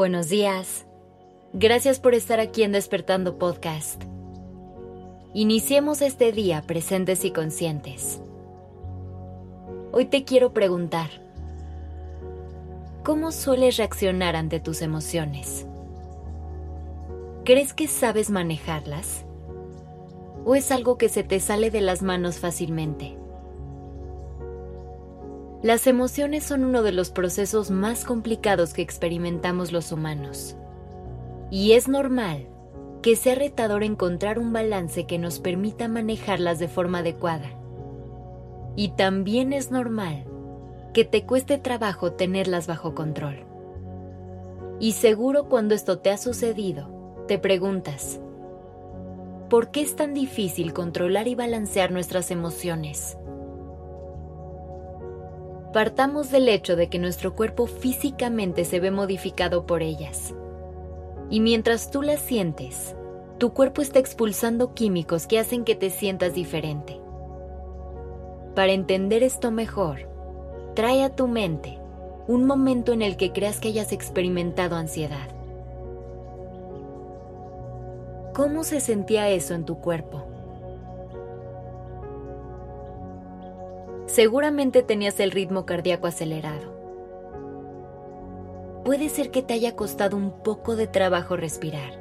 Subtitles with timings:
[0.00, 0.86] Buenos días.
[1.52, 4.02] Gracias por estar aquí en Despertando Podcast.
[5.34, 8.18] Iniciemos este día presentes y conscientes.
[9.92, 11.10] Hoy te quiero preguntar,
[13.04, 15.66] ¿cómo sueles reaccionar ante tus emociones?
[17.44, 19.26] ¿Crees que sabes manejarlas?
[20.46, 23.19] ¿O es algo que se te sale de las manos fácilmente?
[25.62, 30.56] Las emociones son uno de los procesos más complicados que experimentamos los humanos.
[31.50, 32.46] Y es normal
[33.02, 37.50] que sea retador encontrar un balance que nos permita manejarlas de forma adecuada.
[38.74, 40.24] Y también es normal
[40.94, 43.44] que te cueste trabajo tenerlas bajo control.
[44.78, 48.18] Y seguro cuando esto te ha sucedido, te preguntas,
[49.50, 53.18] ¿por qué es tan difícil controlar y balancear nuestras emociones?
[55.72, 60.34] Partamos del hecho de que nuestro cuerpo físicamente se ve modificado por ellas.
[61.30, 62.96] Y mientras tú las sientes,
[63.38, 67.00] tu cuerpo está expulsando químicos que hacen que te sientas diferente.
[68.54, 70.08] Para entender esto mejor,
[70.74, 71.78] trae a tu mente
[72.26, 75.28] un momento en el que creas que hayas experimentado ansiedad.
[78.34, 80.29] ¿Cómo se sentía eso en tu cuerpo?
[84.10, 86.74] Seguramente tenías el ritmo cardíaco acelerado.
[88.84, 91.92] Puede ser que te haya costado un poco de trabajo respirar.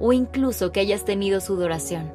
[0.00, 2.10] O incluso que hayas tenido sudoración.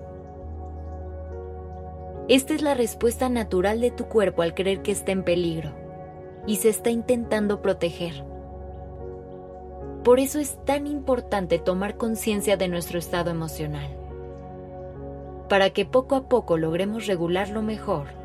[2.27, 5.69] Esta es la respuesta natural de tu cuerpo al creer que está en peligro
[6.47, 8.25] y se está intentando proteger.
[10.03, 13.95] Por eso es tan importante tomar conciencia de nuestro estado emocional,
[15.49, 18.24] para que poco a poco logremos regularlo mejor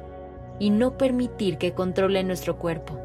[0.60, 2.96] y no permitir que controle nuestro cuerpo.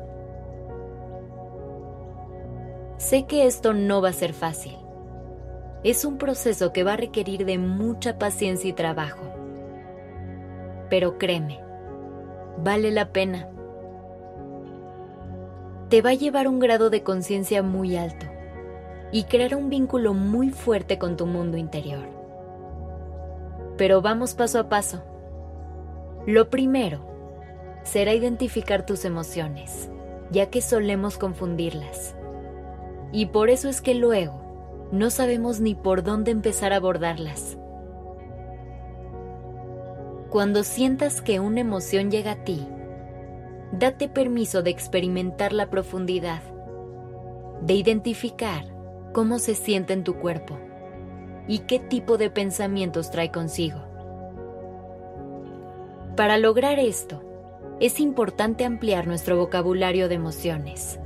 [2.98, 4.78] Sé que esto no va a ser fácil.
[5.84, 9.24] Es un proceso que va a requerir de mucha paciencia y trabajo.
[10.90, 11.62] Pero créeme,
[12.58, 13.50] vale la pena.
[15.90, 18.26] Te va a llevar un grado de conciencia muy alto
[19.12, 22.10] y crear un vínculo muy fuerte con tu mundo interior.
[23.78, 25.04] Pero vamos paso a paso.
[26.26, 27.15] Lo primero
[27.86, 29.90] será identificar tus emociones,
[30.32, 32.16] ya que solemos confundirlas.
[33.14, 37.58] Y por eso es que luego no sabemos ni por dónde empezar a abordarlas.
[40.30, 42.68] Cuando sientas que una emoción llega a ti,
[43.72, 46.42] date permiso de experimentar la profundidad,
[47.62, 48.66] de identificar
[49.14, 50.58] cómo se siente en tu cuerpo
[51.48, 53.80] y qué tipo de pensamientos trae consigo.
[56.18, 57.25] Para lograr esto,
[57.80, 61.00] es importante ampliar nuestro vocabulario de emociones,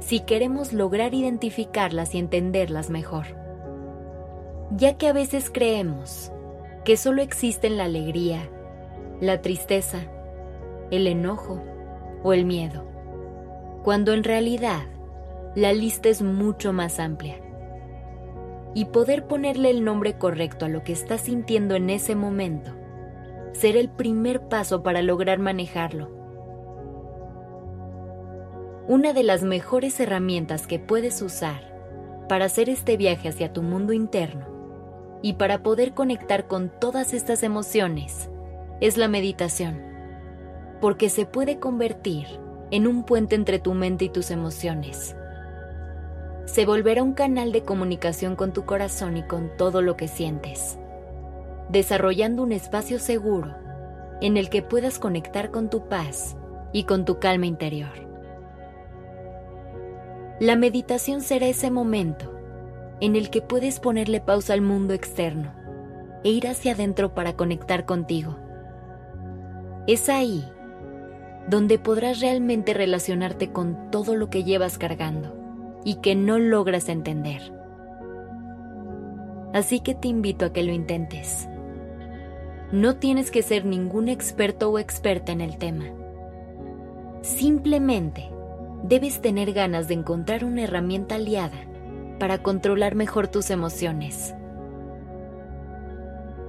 [0.00, 3.26] si queremos lograr identificarlas y entenderlas mejor.
[4.72, 6.32] Ya que a veces creemos
[6.84, 8.48] que solo existen la alegría,
[9.20, 10.00] la tristeza,
[10.90, 11.62] el enojo
[12.24, 12.84] o el miedo,
[13.84, 14.82] cuando en realidad
[15.54, 17.36] la lista es mucho más amplia.
[18.74, 22.77] Y poder ponerle el nombre correcto a lo que estás sintiendo en ese momento
[23.58, 26.08] será el primer paso para lograr manejarlo.
[28.86, 31.74] Una de las mejores herramientas que puedes usar
[32.28, 34.46] para hacer este viaje hacia tu mundo interno
[35.22, 38.30] y para poder conectar con todas estas emociones
[38.80, 39.82] es la meditación,
[40.80, 42.26] porque se puede convertir
[42.70, 45.16] en un puente entre tu mente y tus emociones.
[46.44, 50.78] Se volverá un canal de comunicación con tu corazón y con todo lo que sientes
[51.70, 53.54] desarrollando un espacio seguro
[54.20, 56.36] en el que puedas conectar con tu paz
[56.72, 58.08] y con tu calma interior.
[60.40, 62.32] La meditación será ese momento
[63.00, 65.52] en el que puedes ponerle pausa al mundo externo
[66.24, 68.36] e ir hacia adentro para conectar contigo.
[69.86, 70.44] Es ahí
[71.48, 75.34] donde podrás realmente relacionarte con todo lo que llevas cargando
[75.84, 77.52] y que no logras entender.
[79.54, 81.48] Así que te invito a que lo intentes.
[82.70, 85.86] No tienes que ser ningún experto o experta en el tema.
[87.22, 88.28] Simplemente
[88.82, 91.58] debes tener ganas de encontrar una herramienta aliada
[92.18, 94.34] para controlar mejor tus emociones.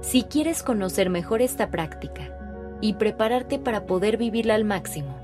[0.02, 2.36] Si quieres conocer mejor esta práctica
[2.82, 5.16] y prepararte para poder vivirla al máximo,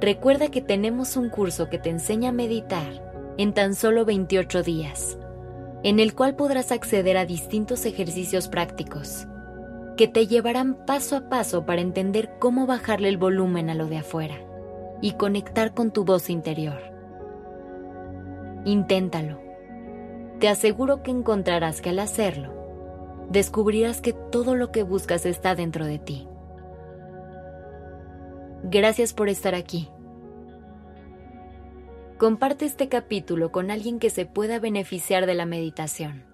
[0.00, 5.16] recuerda que tenemos un curso que te enseña a meditar en tan solo 28 días,
[5.84, 9.28] en el cual podrás acceder a distintos ejercicios prácticos
[9.96, 13.98] que te llevarán paso a paso para entender cómo bajarle el volumen a lo de
[13.98, 14.36] afuera
[15.00, 16.80] y conectar con tu voz interior.
[18.64, 19.40] Inténtalo.
[20.40, 22.52] Te aseguro que encontrarás que al hacerlo,
[23.30, 26.28] descubrirás que todo lo que buscas está dentro de ti.
[28.64, 29.90] Gracias por estar aquí.
[32.18, 36.33] Comparte este capítulo con alguien que se pueda beneficiar de la meditación.